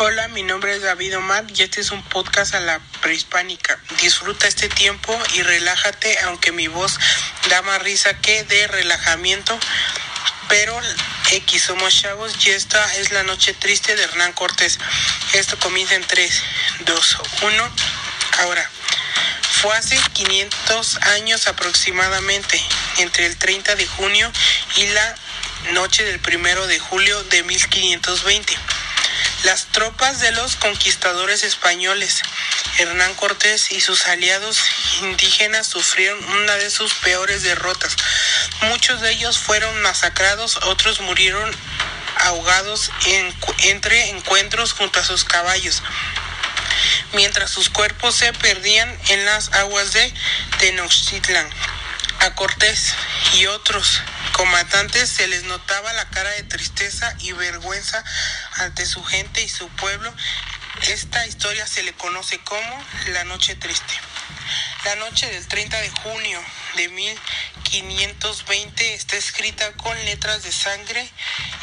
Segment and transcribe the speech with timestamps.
[0.00, 3.80] Hola, mi nombre es David Omar y este es un podcast a la prehispánica.
[4.00, 7.00] Disfruta este tiempo y relájate, aunque mi voz
[7.50, 9.58] da más risa que de relajamiento.
[10.48, 10.80] Pero
[11.32, 14.78] X somos chavos y esta es la noche triste de Hernán Cortés.
[15.32, 16.42] Esto comienza en 3,
[16.86, 17.70] 2, 1.
[18.38, 18.70] Ahora,
[19.60, 22.62] fue hace 500 años aproximadamente,
[22.98, 24.30] entre el 30 de junio
[24.76, 25.16] y la
[25.72, 28.56] noche del primero de julio de 1520
[29.44, 32.22] las tropas de los conquistadores españoles,
[32.78, 34.58] Hernán Cortés y sus aliados
[35.02, 37.96] indígenas sufrieron una de sus peores derrotas.
[38.62, 41.50] Muchos de ellos fueron masacrados, otros murieron
[42.16, 43.34] ahogados en,
[43.64, 45.82] entre encuentros junto a sus caballos
[47.12, 50.12] mientras sus cuerpos se perdían en las aguas de
[50.58, 51.48] Tenochtitlan.
[52.20, 52.94] A Cortés
[53.34, 58.02] y otros comandantes se les notaba la cara de tristeza y vergüenza
[58.56, 60.12] ante su gente y su pueblo.
[60.88, 63.94] Esta historia se le conoce como la Noche Triste.
[64.84, 66.40] La noche del 30 de junio
[66.76, 71.08] de 1520 está escrita con letras de sangre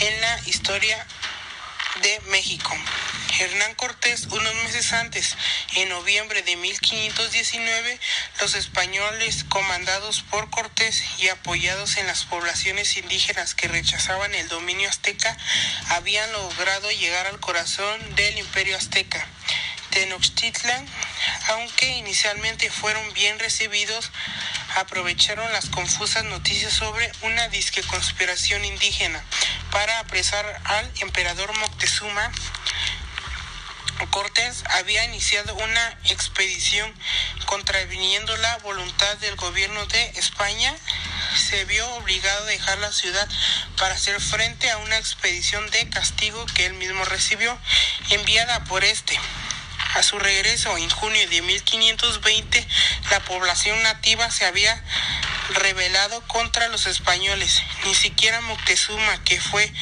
[0.00, 1.06] en la historia
[2.02, 2.76] de México.
[3.42, 5.36] Hernán Cortés, unos meses antes,
[5.74, 7.98] en noviembre de 1519,
[8.40, 14.88] los españoles comandados por Cortés y apoyados en las poblaciones indígenas que rechazaban el dominio
[14.88, 15.36] azteca,
[15.88, 19.26] habían logrado llegar al corazón del imperio azteca.
[19.90, 20.86] Tenochtitlan,
[21.48, 24.12] aunque inicialmente fueron bien recibidos,
[24.76, 29.22] aprovecharon las confusas noticias sobre una disque conspiración indígena
[29.72, 32.30] para apresar al emperador Moctezuma.
[34.10, 36.92] Cortés había iniciado una expedición
[37.46, 40.74] contraviniendo la voluntad del gobierno de España.
[41.36, 43.28] Se vio obligado a dejar la ciudad
[43.78, 47.58] para hacer frente a una expedición de castigo que él mismo recibió,
[48.10, 49.18] enviada por este.
[49.94, 52.66] A su regreso en junio de 1520,
[53.10, 54.82] la población nativa se había
[55.54, 57.62] rebelado contra los españoles.
[57.84, 59.72] Ni siquiera Moctezuma, que fue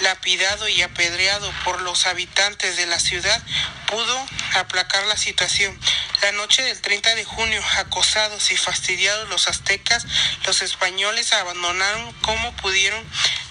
[0.00, 3.42] lapidado y apedreado por los habitantes de la ciudad,
[3.86, 5.78] pudo aplacar la situación.
[6.22, 10.06] La noche del 30 de junio, acosados y fastidiados los aztecas,
[10.46, 13.02] los españoles abandonaron como pudieron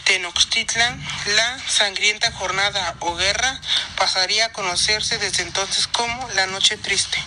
[0.05, 1.05] Tenochtitlan.
[1.35, 3.59] La sangrienta jornada o guerra
[3.95, 7.23] pasaría a conocerse desde entonces como la Noche Triste.